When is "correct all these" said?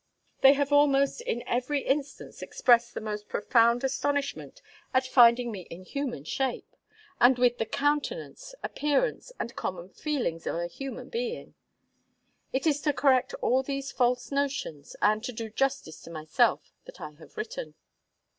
12.93-13.91